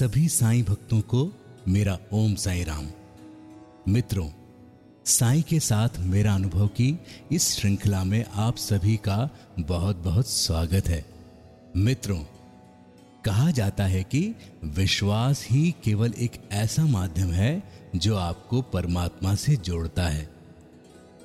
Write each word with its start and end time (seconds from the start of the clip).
सभी 0.00 0.28
साईं 0.28 0.64
भक्तों 0.64 1.00
को 1.00 1.32
मेरा 1.68 1.98
ओम 2.12 2.34
साई 2.34 2.64
राम। 2.64 2.86
मित्रों, 3.88 4.30
साईं 5.04 5.42
के 5.42 5.60
साथ 5.60 5.88
मेरा 5.98 6.34
अनुभव 6.34 6.66
की 6.66 6.98
इस 7.32 7.56
श्रृंखला 7.56 8.04
में 8.04 8.24
आप 8.24 8.56
सभी 8.56 8.96
का 8.96 9.30
बहुत 9.58 9.96
बहुत 9.96 10.28
स्वागत 10.28 10.88
है। 10.88 11.04
मित्रों, 11.76 12.18
कहा 13.24 13.50
जाता 13.50 13.84
है 13.84 14.04
कि 14.04 14.34
विश्वास 14.64 15.46
ही 15.50 15.74
केवल 15.84 16.14
एक 16.18 16.32
ऐसा 16.52 16.84
माध्यम 16.84 17.30
है 17.30 17.62
जो 17.96 18.16
आपको 18.16 18.62
परमात्मा 18.62 19.34
से 19.34 19.56
जोड़ता 19.56 20.08
है। 20.08 20.30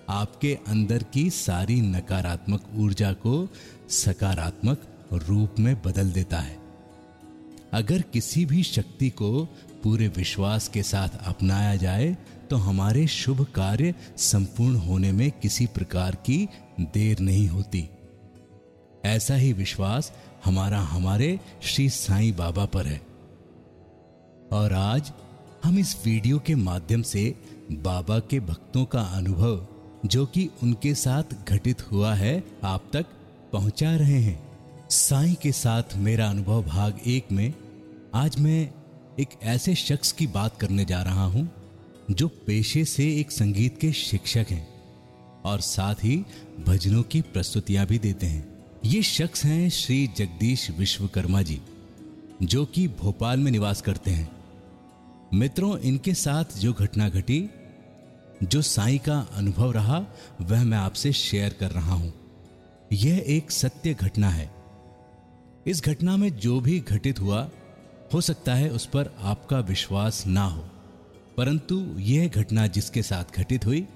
आपके 0.10 0.58
अंदर 0.68 1.04
की 1.04 1.30
सारी 1.30 1.82
नकारात्मक 1.82 2.64
ऊर्जा 2.76 3.14
को 3.14 3.48
सकारात्मक 3.90 5.08
रूप 5.14 5.56
में 5.60 5.82
बदल 5.82 6.12
देता 6.12 6.40
है। 6.40 6.65
अगर 7.76 8.02
किसी 8.02 8.46
भी 8.46 8.64
शक्ति 8.64 9.10
को 9.10 9.46
पूरे 9.84 10.08
विश्वास 10.08 10.68
के 10.68 10.84
साथ 10.84 11.18
अपनाया 11.28 11.76
जाए 11.76 12.16
तो 12.50 12.56
हमारे 12.56 13.08
शुभ 13.08 13.42
कार्य 13.56 13.94
संपूर्ण 14.18 14.76
होने 14.76 15.12
में 15.12 15.32
किसी 15.32 15.66
प्रकार 15.66 16.16
की 16.16 16.38
देर 16.82 17.20
नहीं 17.20 17.48
होती। 17.48 17.84
ऐसा 19.06 19.36
ही 19.36 19.52
विश्वास 19.54 20.12
हमारा 20.46 20.80
हमारे 20.80 21.40
श्री 21.64 21.90
साईं 21.90 22.36
बाबा 22.36 22.66
पर 22.66 22.86
है। 22.86 23.02
और 24.52 24.74
आज 24.74 25.12
हम 25.64 25.80
इस 25.80 25.96
वीडियो 26.06 26.40
के 26.40 26.56
माध्यम 26.56 27.02
से 27.02 27.24
बाबा 27.72 28.20
के 28.20 28.40
भक्तों 28.40 28.86
का 28.86 29.02
अनुभव, 29.02 29.68
जो 30.06 30.26
कि 30.26 30.50
उनके 30.64 30.94
साथ 30.96 31.36
घटित 31.50 31.92
हुआ 31.92 32.14
है, 32.14 32.44
आप 32.64 32.90
तक 32.94 33.06
पहुँचा 33.54 33.96
रहे 33.96 34.20
हैं। 34.22 34.40
साईं 34.90 35.36
के 35.36 35.52
साथ 35.52 35.96
मेरा 35.98 36.30
अनुभव 36.30 36.64
भाग 36.64 37.00
एक 37.08 37.32
में 37.32 37.54
आज 38.16 38.40
मैं 38.40 38.70
एक 39.20 39.30
ऐसे 39.44 39.74
शख्स 39.76 40.12
की 40.12 40.26
बात 40.28 40.58
करने 40.58 40.84
जा 40.86 41.02
रहा 41.04 41.24
हूँ, 41.24 41.50
जो 42.12 42.28
पेशे 42.28 42.84
से 42.86 43.04
एक 43.20 43.32
संगीत 43.32 43.78
के 43.80 43.92
शिक्षक 43.92 44.46
हैं 44.50 44.68
और 45.42 45.62
साथ 45.62 45.96
ही 45.96 46.26
भजनों 46.66 47.04
की 47.04 47.22
प्रस्तुतियाँ 47.22 47.86
भी 47.86 48.00
देते 48.00 48.26
हैं। 48.26 48.64
ये 48.86 49.02
शख्स 49.02 49.44
हैं 49.46 49.70
श्री 49.70 50.08
जगदीश 50.08 50.70
विश्वकर्मा 50.72 51.42
जी, 51.42 51.60
जो 52.44 52.66
कि 52.66 52.88
भोपाल 52.88 53.40
में 53.40 53.52
निवास 53.52 53.82
करते 53.82 54.12
हैं। 54.12 54.30
मित्रों, 55.34 55.78
इनके 55.80 56.14
साथ 56.14 56.58
जो 56.58 56.74
घटना 56.74 57.10
घटी, 57.10 57.50
जो 58.44 58.62
साई 58.62 58.98
का 58.98 59.20
अनुभव 59.36 59.72
रहा, 59.72 60.00
वह 60.42 60.64
मैं 60.64 60.78
आपसे 60.78 61.14
शेयर 61.14 61.58
कर 61.60 61.72
रहा 61.72 61.96
हूँ। 61.96 62.14
यह 62.94 63.24
एक 63.28 63.52
सत्य 63.52 63.94
घटना 63.94 64.30
है। 64.30 64.50
इस 65.68 65.84
घटना 65.84 66.18
में 66.18 66.30
जो 66.38 66.60
भी 66.60 66.80
घटित 66.80 67.20
हुआ 67.20 67.50
हो 68.16 68.22
सकता 68.22 68.56
है 68.56 68.70
उस 68.70 68.86
पर 68.86 69.16
आपका 69.20 69.60
विश्वास 69.60 70.28
ना 70.28 70.46
हो। 70.46 70.70
परंतु 71.38 71.96
यह 71.98 72.28
घटना 72.28 72.68
जिसके 72.68 73.02
साथ 73.02 73.36
घटित 73.38 73.66
हुई, 73.66 73.88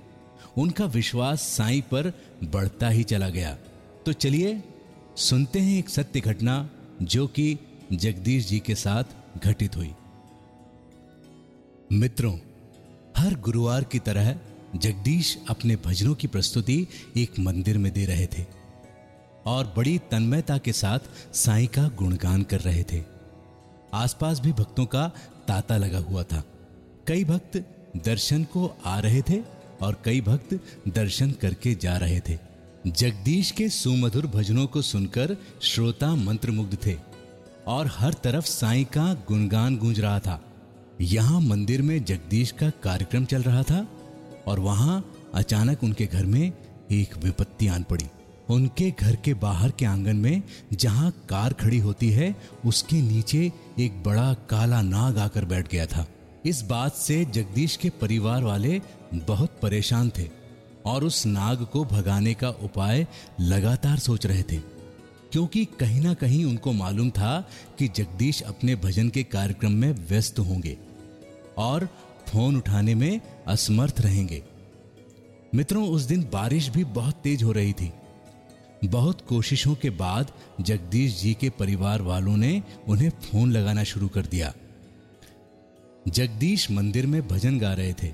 उनका 0.57 0.85
विश्वास 0.85 1.41
साईं 1.41 1.81
पर 1.81 2.13
बढ़ता 2.43 2.89
ही 2.89 3.03
चला 3.03 3.29
गया। 3.29 3.57
तो 4.05 4.13
चलिए, 4.13 4.63
सुनते 5.17 5.59
हैं 5.59 5.79
एक 5.79 5.89
सत्य 5.89 6.19
घटना 6.19 6.69
जो 7.01 7.27
कि 7.27 7.57
जगदीश 7.93 8.47
जी 8.47 8.59
के 8.59 8.75
साथ 8.75 9.03
घटित 9.43 9.75
हुई। 9.75 9.93
मित्रों, 11.91 12.39
हर 13.17 13.35
गुरुवार 13.35 13.83
की 13.83 13.99
तरह 13.99 14.39
जगदीश 14.75 15.37
अपने 15.49 15.75
भजनों 15.75 16.15
की 16.15 16.27
प्रस्तुति 16.27 16.87
एक 17.17 17.39
मंदिर 17.39 17.77
में 17.77 17.93
दे 17.93 18.05
रहे 18.05 18.25
थे 18.25 18.45
और 19.45 19.73
बड़ी 19.77 19.97
तन्मयता 19.97 20.57
के 20.57 20.73
साथ 20.73 20.99
साईं 21.33 21.67
का 21.67 21.87
गुणगान 21.87 22.43
कर 22.43 22.59
रहे 22.59 22.83
थे। 22.83 23.18
आसपास 23.93 24.39
भी 24.39 24.53
भक्तों 24.53 24.85
का 24.85 25.11
तांता 25.47 25.77
लगा 25.77 25.97
हुआ 25.97 26.23
था। 26.23 26.43
कई 27.07 27.23
भक्त 27.23 27.57
दर्शन 28.05 28.43
को 28.43 28.77
आ 28.85 28.99
रहे 28.99 29.21
थे 29.21 29.41
और 29.81 30.01
कई 30.05 30.21
भक्त 30.21 30.59
दर्शन 30.87 31.31
करके 31.31 31.75
जा 31.75 31.97
रहे 31.97 32.19
थे। 32.19 32.37
जगदीश 32.87 33.51
के 33.51 33.69
सुमधुर 33.69 34.27
भजनों 34.27 34.67
को 34.67 34.81
सुनकर 34.81 35.37
श्रोता 35.61 36.15
मंत्रमुग्ध 36.15 36.77
थे 36.85 36.97
और 37.67 37.91
हर 37.95 38.13
तरफ़ 38.13 38.45
साईं 38.45 38.85
का 38.85 39.13
गुणगान 39.13 39.77
गूंज 39.77 39.99
रहा 39.99 40.19
था। 40.19 40.43
यहाँ 41.01 41.41
मंदिर 41.41 41.81
में 41.81 42.03
जगदीश 42.05 42.51
का 42.51 42.69
कार्यक्रम 42.69 43.25
चल 43.25 43.41
रहा 43.41 43.63
था 43.63 43.87
और 44.47 44.59
वहाँ 44.59 45.13
अचानक 45.33 45.83
उनके 45.83 46.05
घर 46.05 46.25
में 46.25 46.53
एक 46.91 47.17
विपत्ति 47.17 47.67
आन 47.67 47.83
पड़ी। 47.83 48.05
उनके 48.49 48.91
घर 48.91 49.15
के 49.15 49.33
बाहर 49.33 49.71
के 49.71 49.85
आँगन 49.85 50.15
में 50.15 50.43
जहाँ 50.73 51.11
कार 51.29 51.53
खड़ी 51.53 51.79
होती 51.79 52.11
है, 52.11 52.35
उसके 52.65 53.01
नीचे 53.01 53.51
एक 53.79 54.03
बड़ा 54.03 54.33
काला 54.33 54.81
नाग 54.81 55.17
आकर 55.17 55.45
बैठ 55.45 55.67
गया 55.67 55.85
था। 55.85 56.07
इस 56.45 56.61
बात 56.61 56.93
से 56.93 57.25
जगदीश 57.25 57.75
के 57.75 57.89
परिवार 57.89 58.43
वाले 58.43 58.81
बहुत 59.13 59.59
परेशान 59.61 60.11
थे 60.17 60.29
और 60.85 61.03
उस 61.03 61.25
नाग 61.25 61.65
को 61.65 61.85
भगाने 61.85 62.33
का 62.33 62.49
उपाय 62.49 63.07
लगातार 63.39 63.99
सोच 63.99 64.25
रहे 64.25 64.43
थे। 64.43 64.57
क्योंकि 65.31 65.65
कहीं 65.65 66.01
ना 66.01 66.13
कहीं 66.13 66.45
उनको 66.45 66.71
मालूम 66.71 67.09
था 67.09 67.49
कि 67.79 67.87
जगदीश 67.87 68.41
अपने 68.41 68.75
भजन 68.75 69.09
के 69.09 69.23
कार्यक्रम 69.23 69.71
में 69.71 69.91
व्यस्त 69.91 70.39
होंगे 70.39 70.77
और 71.57 71.89
फ़ोन 72.27 72.57
उठाने 72.57 72.95
में 72.95 73.21
असमर्थ 73.47 73.95
रहेंगे। 73.99 74.43
मित्रों, 75.55 75.89
उस 75.89 76.01
दिन 76.01 76.29
बारिश 76.33 76.69
भी 76.69 76.83
बहुत 76.83 77.13
तेज 77.13 77.43
हो 77.43 77.51
रही 77.51 77.73
थी। 77.73 77.93
बहुत 78.85 79.21
कोशिशों 79.21 79.75
के 79.75 79.89
बाद 79.89 80.31
जगदीश 80.61 81.21
जी 81.21 81.33
के 81.33 81.49
परिवार 81.49 82.01
वालों 82.01 82.37
ने 82.37 82.63
उन्हें 82.87 83.09
फ़ोन 83.09 83.51
लगाना 83.51 83.83
शुरू 83.83 84.07
कर 84.07 84.25
दिया। 84.25 84.53
जगदीश 86.07 86.71
मंदिर 86.71 87.07
में 87.07 87.27
भजन 87.27 87.59
गा 87.59 87.73
रहे 87.73 87.93
थे 87.93 88.13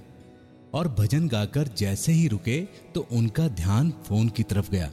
और 0.73 0.87
भजन 0.87 1.27
गाकर 1.27 1.67
जैसे 1.67 2.11
ही 2.11 2.27
रुके 2.27 2.61
तो 2.95 3.07
उनका 3.11 3.47
ध्यान 3.47 3.93
फ़ोन 4.05 4.29
की 4.29 4.43
तरफ़ 4.43 4.71
गया। 4.71 4.91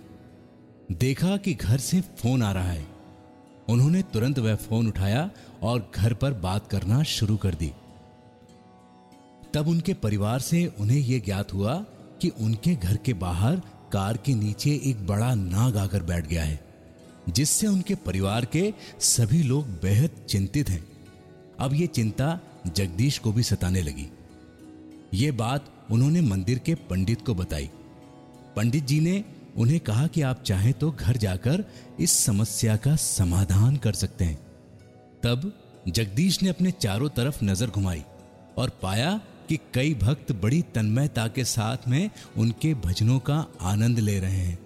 देखा 0.92 1.36
कि 1.36 1.54
घर 1.54 1.78
से 1.78 2.00
फ़ोन 2.00 2.42
आ 2.42 2.52
रहा 2.52 2.70
है। 2.70 2.86
उन्होंने 3.68 4.02
तुरंत 4.02 4.38
वह 4.38 4.54
फ़ोन 4.54 4.88
उठाया 4.88 5.30
और 5.62 5.92
घर 5.94 6.14
पर 6.14 6.32
बात 6.32 6.66
करना 6.66 7.02
शुरू 7.02 7.36
कर 7.36 7.54
दी। 7.54 7.72
तब 9.54 9.68
उनके 9.68 9.94
परिवार 9.94 10.40
से 10.40 10.66
उन्हें 10.80 10.98
यह 10.98 11.22
ज्ञात 11.24 11.52
हुआ 11.52 11.74
कि 12.20 12.28
उनके 12.28 12.74
घर 12.74 12.96
के 12.96 13.12
बाहर 13.12 13.62
कार 13.92 14.16
के 14.16 14.34
नीचे 14.34 14.70
एक 14.84 15.06
बड़ा 15.06 15.34
नाग 15.34 15.76
आकर 15.76 16.02
बैठ 16.02 16.26
गया 16.26 16.42
है, 16.42 16.60
जिससे 17.28 17.66
उनके 17.66 17.94
परिवार 17.96 18.44
के 18.46 18.72
सभी 19.00 19.42
लोग 19.42 19.68
बेहद 19.82 20.24
चिंतित 20.28 20.70
हैं। 20.70 20.84
अब 21.60 21.74
यह 21.74 21.86
चिंता 21.88 22.38
जगदीश 22.66 23.18
को 23.18 23.32
भी 23.32 23.42
सताने 23.42 23.82
लगी। 23.82 24.08
ये 25.14 25.30
बात 25.32 25.72
उन्होंने 25.90 26.20
मंदिर 26.20 26.58
के 26.58 26.74
पंडित 26.90 27.24
को 27.26 27.34
बताई। 27.34 27.70
पंडित 28.56 28.84
जी 28.84 29.00
ने 29.00 29.24
उन्हें 29.56 29.80
कहा 29.80 30.06
कि 30.06 30.22
आप 30.22 30.42
चाहें 30.42 30.72
तो 30.72 30.90
घर 30.90 31.16
जाकर 31.16 31.64
इस 32.00 32.12
समस्या 32.18 32.76
का 32.76 32.94
समाधान 32.96 33.76
कर 33.76 33.92
सकते 33.94 34.24
हैं। 34.24 34.36
तब 35.22 35.52
जगदीश 35.88 36.42
ने 36.42 36.48
अपने 36.48 36.70
चारों 36.70 37.08
तरफ़ 37.08 37.44
नज़र 37.44 37.70
घुमाई 37.70 38.02
और 38.58 38.70
पाया 38.82 39.20
कि 39.52 39.58
कई 39.74 39.94
भक्त 39.94 40.30
बड़ी 40.32 40.60
तन्मयता 40.74 41.26
के 41.28 41.42
साथ 41.44 41.88
में 41.88 42.10
उनके 42.36 42.72
भजनों 42.74 43.18
का 43.18 43.34
आनंद 43.60 43.98
ले 43.98 44.18
रहे 44.18 44.36
हैं। 44.36 44.58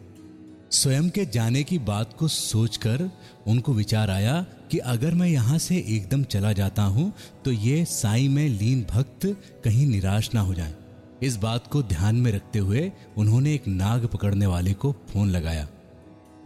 स्वयं 0.71 1.09
के 1.11 1.25
जाने 1.27 1.63
की 1.63 1.79
बात 1.79 2.13
को 2.13 2.29
सोचकर 2.29 3.09
उनको 3.47 3.73
विचार 3.73 4.11
आया 4.11 4.35
कि 4.71 4.79
अगर 4.93 5.15
मैं 5.15 5.29
यहाँ 5.29 5.59
से 5.59 5.77
एकदम 5.89 6.23
चला 6.25 6.53
जाता 6.53 6.83
हूँ 6.83 7.13
तो 7.45 7.53
ये 7.53 7.85
साई 7.85 8.29
में 8.29 8.49
लीन 8.49 8.85
भक्त 8.91 9.27
कहीं 9.65 9.87
निराश 9.87 10.31
ना 10.35 10.41
हो 10.41 10.55
जाए। 10.55 10.75
इस 11.23 11.37
बात 11.37 11.67
को 11.67 11.83
ध्यान 11.85 12.17
में 12.17 12.31
रखते 12.33 12.59
हुए 12.59 12.91
उन्होंने 13.17 13.55
एक 13.55 13.67
नाग 13.69 14.07
पकड़ने 14.07 14.47
वाले 14.47 14.75
को 14.75 14.93
फ़ोन 15.09 15.31
लगाया। 15.31 15.67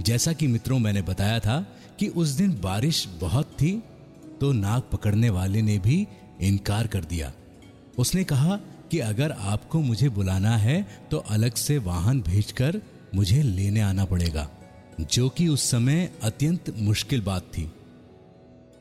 जैसा 0.03 0.33
कि 0.33 0.47
मित्रों 0.47 0.79
मैंने 0.79 1.03
बताया 1.03 1.39
था 1.41 1.61
कि 1.99 2.09
उस 2.09 2.29
दिन 2.31 2.59
बारिश 2.63 3.07
बहुत 3.21 3.53
थी 3.53 3.73
तो 4.41 4.53
नाग 4.53 4.83
पकड़ने 4.93 5.31
वाले 5.31 5.63
ने 5.63 5.79
भी 5.79 6.07
इनकार 6.41 6.87
कर 6.87 7.05
दिया। 7.05 7.33
उसने 8.01 8.25
कहा 8.25 8.57
कि 8.91 8.99
अगर 8.99 9.33
आपको 9.33 9.81
मुझे 9.81 10.09
बुलाना 10.09 10.57
है 10.57 10.83
तो 11.11 11.19
अलग 11.31 11.55
से 11.55 11.79
वाहन 11.79 12.21
भेजकर 12.21 12.81
मुझे 13.15 13.43
लेने 13.43 13.81
आना 13.81 14.05
पड़ेगा, 14.05 14.49
जो 15.01 15.29
कि 15.29 15.49
उस 15.49 15.71
समय 15.71 16.11
अत्यंत 16.23 16.75
मुश्किल 16.79 17.21
बात 17.21 17.43
थी। 17.43 17.71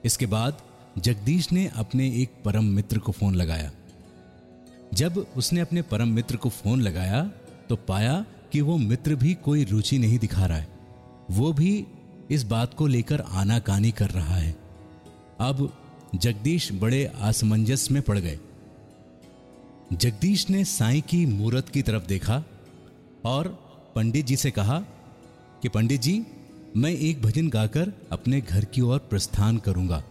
इसके 0.06 0.26
बाद 0.26 0.62
जगदीश 0.98 1.52
ने 1.52 1.68
अपने 1.76 2.08
एक 2.22 2.34
परम 2.46 2.66
मित्र 2.66 3.00
को 3.00 3.12
फ़ोन 3.12 3.36
लगाया। 3.36 3.72
जब 4.94 5.26
उसने 5.38 5.62
अपने 5.62 5.82
परम 5.82 6.08
मित्र 6.08 6.36
को 6.36 6.50
फ़ोन 6.50 6.82
लगाया 6.82 7.24
तो 7.70 7.76
पाया 7.76 8.26
कि 8.52 8.62
वो 8.62 8.78
मित्र 8.78 9.16
भी 9.16 9.34
कोई 9.44 9.64
रुचि 9.64 9.98
नहीं 9.98 10.20
दिखा 10.20 10.46
रहा 10.46 10.58
है। 10.58 10.68
वो 11.32 11.54
भी 11.54 11.86
इस 12.32 12.44
बात 12.44 12.74
को 12.74 12.88
लेकर 12.88 13.22
आनाकानी 13.22 13.92
कर 13.92 14.10
रहा 14.10 14.36
है। 14.36 14.56
अब 15.40 15.72
जगदीश 16.16 16.72
बड़े 16.72 17.04
असमंजस 17.22 17.88
में 17.92 18.02
पड़ 18.02 18.18
गए। 18.20 18.40
जगदीश 19.94 20.50
ने 20.50 20.64
साईं 20.66 21.02
की 21.02 21.26
मूर्त 21.26 21.70
की 21.70 21.82
तरफ़ 21.82 22.06
देखा 22.06 22.44
और 23.26 23.48
पंडित 23.96 24.26
जी 24.26 24.36
से 24.36 24.52
कहा 24.52 24.80
कि 25.62 25.70
पंडित 25.70 26.02
जी, 26.02 26.26
मैं 26.78 26.92
एक 26.92 27.22
भजन 27.22 27.50
गाकर 27.50 27.94
अपने 28.12 28.42
घर 28.42 28.66
की 28.66 28.82
ओर 28.82 29.00
प्रस्थान 29.00 29.58
करूँगा। 29.58 30.04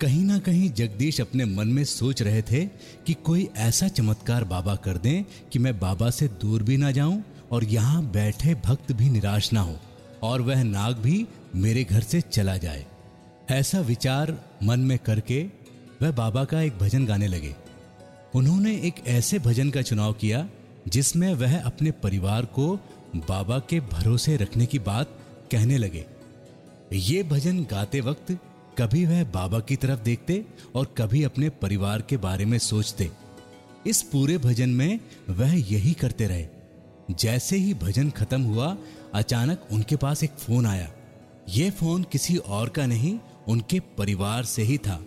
कहीं 0.00 0.24
ना 0.24 0.38
कहीं 0.38 0.70
जगदीश 0.70 1.20
अपने 1.20 1.44
मन 1.44 1.68
में 1.68 1.84
सोच 1.84 2.22
रहे 2.22 2.42
थे 2.42 2.64
कि 3.06 3.14
कोई 3.14 3.48
ऐसा 3.56 3.88
चमत्कार 3.88 4.44
बाबा 4.44 4.76
कर 4.76 4.98
दें 4.98 5.24
कि 5.52 5.58
मैं 5.58 5.78
बाबा 5.78 6.10
से 6.10 6.28
दूर 6.28 6.62
भी 6.62 6.76
ना 6.76 6.90
जाऊँ 6.90 7.22
और 7.52 7.64
यहाँ 7.64 8.02
बैठे 8.04 8.54
भक्त 8.54 8.92
भी 8.92 9.10
निराश 9.10 9.52
ना 9.52 9.60
हो 9.60 9.76
और 10.22 10.42
वह 10.42 10.62
नाग 10.62 10.96
भी 10.96 11.26
मेरे 11.54 11.84
घर 11.84 12.00
से 12.00 12.20
चला 12.20 12.56
जाए। 12.56 12.86
ऐसा 13.50 13.80
विचार 13.80 14.36
मन 14.62 14.80
में 14.80 14.98
करके 14.98 15.42
वह 16.02 16.10
बाबा 16.10 16.44
का 16.44 16.60
एक 16.60 16.78
भजन 16.78 17.06
गाने 17.06 17.26
लगे। 17.26 17.54
उन्होंने 18.34 18.76
एक 18.76 18.94
ऐसे 19.06 19.38
भजन 19.38 19.70
का 19.70 19.82
चुनाव 19.82 20.12
किया, 20.12 20.48
जिसमें 20.88 21.34
वह 21.34 21.62
अपने 21.62 21.90
परिवार 21.90 22.44
को 22.44 22.76
बाबा 23.16 23.58
के 23.58 23.80
भरोसे 23.80 24.36
रखने 24.36 24.66
की 24.66 24.78
बात 24.78 25.18
कहने 25.52 25.78
लगे। 25.78 26.06
ये 26.92 27.22
भजन 27.22 27.64
गाते 27.64 28.00
वक्त 28.00 28.38
कभी 28.78 29.06
वह 29.06 29.24
बाबा 29.24 29.60
की 29.60 29.76
तरफ़ 29.76 30.00
देखते 30.00 30.44
और 30.74 30.94
कभी 30.98 31.22
अपने 31.22 31.48
परिवार 31.48 32.02
के 32.02 32.16
बारे 32.16 32.44
में 32.44 32.58
सोचते। 32.58 33.10
इस 33.86 34.02
पूरे 34.02 34.38
भजन 34.38 34.68
में 34.68 35.00
वह 35.30 35.54
यही 35.72 35.92
करते 35.92 36.26
रहे। 36.26 36.46
जैसे 37.10 37.56
ही 37.56 37.74
भजन 37.74 38.10
खत्म 38.10 38.42
हुआ, 38.42 38.76
अचानक 39.14 39.62
उनके 39.72 39.96
पास 39.96 40.24
एक 40.24 40.30
फ़ोन 40.30 40.66
आया। 40.66 40.90
यह 41.48 41.70
फ़ोन 41.70 42.02
किसी 42.02 42.36
और 42.36 42.68
का 42.68 42.86
नहीं, 42.86 43.18
उनके 43.48 43.80
परिवार 43.80 44.44
से 44.44 44.62
ही 44.62 44.78
था। 44.78 45.04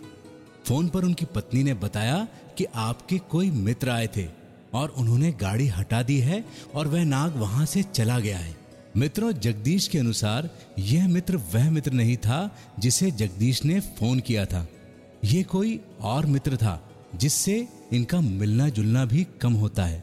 फ़ोन 0.66 0.88
पर 0.88 1.04
उनकी 1.04 1.24
पत्नी 1.24 1.62
ने 1.62 1.74
बताया 1.74 2.26
कि 2.58 2.64
आपके 2.74 3.18
कोई 3.18 3.50
मित्र 3.50 3.90
आए 3.90 4.08
थे 4.16 4.26
और 4.74 4.88
उन्होंने 4.88 5.30
गाड़ी 5.32 5.66
हटा 5.68 6.02
दी 6.02 6.18
है 6.18 6.44
और 6.74 6.88
वह 6.88 7.04
नाग 7.04 7.36
वहाँ 7.36 7.66
से 7.66 7.82
चला 7.82 8.18
गया 8.18 8.38
है। 8.38 8.56
मित्रों, 8.96 9.32
जगदीश 9.32 9.88
के 9.88 9.98
अनुसार 9.98 10.48
यह 10.78 11.08
मित्र 11.08 11.36
वह 11.54 11.70
मित्र 11.70 11.92
नहीं 11.92 12.16
था 12.16 12.56
जिसे 12.78 13.10
जगदीश 13.10 13.64
ने 13.64 13.80
फ़ोन 13.80 14.20
किया 14.20 14.44
था। 14.46 14.66
यह 15.24 15.42
कोई 15.42 15.80
और 16.00 16.26
मित्र 16.26 16.56
था 16.56 16.90
जिससे 17.14 17.68
इनका 17.92 18.20
मिलना 18.20 18.68
जुलना 18.68 19.04
भी 19.04 19.26
कम 19.40 19.52
होता 19.52 19.84
है 19.84 20.02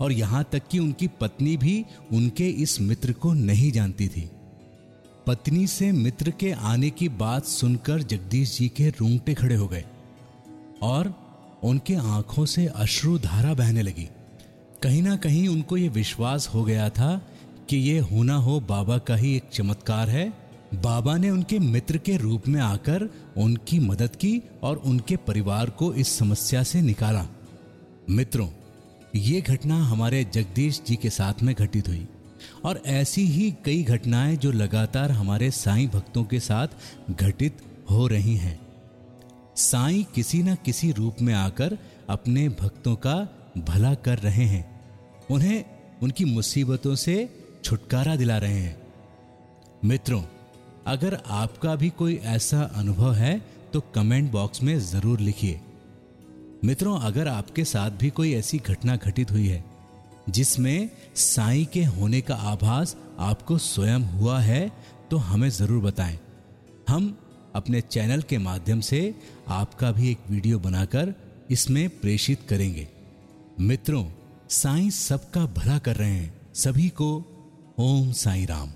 और 0.00 0.12
यहाँ 0.12 0.44
तक 0.52 0.62
कि 0.70 0.78
उनकी 0.78 1.06
पत्नी 1.20 1.56
भी 1.56 1.84
उनके 2.12 2.48
इस 2.48 2.80
मित्र 2.80 3.12
को 3.12 3.32
नहीं 3.32 3.72
जानती 3.72 4.08
थी। 4.08 4.30
पत्नी 5.26 5.66
से 5.66 5.92
मित्र 5.92 6.30
के 6.30 6.52
आने 6.52 6.90
की 6.90 7.08
बात 7.08 7.44
सुनकर 7.44 8.02
जगदीश 8.02 8.58
जी 8.58 8.68
के 8.68 8.88
रूंगटे 8.90 9.34
खड़े 9.34 9.54
हो 9.54 9.68
गए। 9.68 9.84
और 10.82 11.14
उनके 11.62 11.94
आँखों 11.94 12.46
से 12.46 12.66
अश्रु 12.66 13.18
धारा 13.18 13.54
बहने 13.54 13.82
लगी। 13.82 14.08
कहीं 14.82 15.02
ना 15.02 15.16
कहीं 15.16 15.48
उनको 15.48 15.76
ये 15.76 15.88
विश्वास 15.88 16.48
हो 16.48 16.64
गया 16.64 16.90
था 16.90 17.28
कि 17.68 17.76
ये 17.76 17.98
होना 17.98 18.34
हो 18.34 18.60
बाबा 18.60 18.98
का 18.98 19.16
ही 19.16 19.36
एक 19.36 19.44
चमत्कार 19.52 20.10
है। 20.10 20.32
बाबा 20.74 21.16
ने 21.16 21.30
उनके 21.30 21.58
मित्र 21.58 21.98
के 21.98 22.16
रूप 22.16 22.48
में 22.48 22.60
आकर 22.60 23.08
उनकी 23.36 23.78
मदद 23.78 24.16
की 24.16 24.42
और 24.62 24.76
उनके 24.76 25.16
परिवार 25.16 25.70
को 25.70 25.94
इस 25.94 26.08
समस्या 26.08 26.62
से 26.62 26.80
निकाला। 26.80 27.26
मित्रों, 28.10 28.48
ये 29.16 29.40
घटना 29.40 29.84
हमारे 29.84 30.24
जगदीश 30.24 30.82
जी 30.86 30.96
के 30.96 31.10
साथ 31.10 31.42
में 31.42 31.54
घटित 31.54 31.88
हुई 31.88 32.06
और 32.64 32.82
ऐसी 32.86 33.26
ही 33.26 33.54
कई 33.64 33.82
घटनाएँ 33.82 34.36
जो 34.36 34.52
लगातार 34.52 35.12
हमारे 35.12 35.50
साईं 35.50 35.88
भक्तों 35.88 36.24
के 36.24 36.40
साथ 36.40 36.68
घटित 37.10 37.58
हो 37.90 38.06
रही 38.06 38.36
हैं। 38.36 38.65
साईं 39.56 40.02
किसी 40.14 40.42
न 40.42 40.54
किसी 40.64 40.90
रूप 40.92 41.20
में 41.20 41.32
आकर 41.34 41.76
अपने 42.08 42.48
भक्तों 42.50 42.94
का 42.96 43.16
भला 43.58 43.94
कर 43.96 44.18
रहे 44.18 44.44
हैं। 44.44 44.64
उन्हें 45.30 45.64
उनकी 46.02 46.24
मुसीबतों 46.24 46.94
से 46.96 47.16
छुटकारा 47.64 48.16
दिला 48.16 48.36
रहे 48.38 48.60
हैं। 48.60 48.76
मित्रों, 49.84 50.22
अगर 50.86 51.18
आपका 51.26 51.74
भी 51.76 51.90
कोई 51.90 52.16
ऐसा 52.26 52.62
अनुभव 52.76 53.12
है 53.14 53.38
तो 53.72 53.80
कमेंट 53.94 54.30
बॉक्स 54.32 54.62
में 54.62 54.78
ज़रूर 54.80 55.20
लिखिए। 55.20 55.60
मित्रों, 56.64 56.98
अगर 57.00 57.28
आपके 57.28 57.64
साथ 57.64 57.90
भी 57.92 58.10
कोई 58.10 58.32
ऐसी 58.34 58.58
घटना 58.60 58.96
घटित 58.98 59.30
हुई 59.30 59.46
है, 59.46 59.64
जिसमें 60.28 60.88
साई 61.16 61.64
के 61.72 61.84
होने 61.86 62.20
का 62.20 62.34
आभास 62.46 62.96
आपको 63.20 63.58
स्वयं 63.60 64.02
हुआ 64.12 64.38
है 64.40 64.70
तो 65.10 65.16
हमें 65.18 65.48
ज़रूर 65.50 65.82
बताएँ। 65.82 66.18
हम 66.88 67.16
अपने 67.56 67.80
चैनल 67.80 68.22
के 68.22 68.38
माध्यम 68.38 68.80
से 68.80 69.14
आपका 69.48 69.92
भी 69.92 70.10
एक 70.10 70.18
वीडियो 70.30 70.58
बनाकर 70.58 71.14
इसमें 71.50 71.88
प्रेषित 72.00 72.40
करेंगे। 72.48 72.88
मित्रों, 73.60 74.06
साईं 74.48 74.90
सबका 74.90 75.46
भला 75.46 75.78
कर 75.78 75.96
रहे 75.96 76.10
हैं। 76.10 76.54
सभी 76.54 76.88
को 76.88 77.08
ओम 77.78 78.12
साईं 78.12 78.46
राम। 78.46 78.70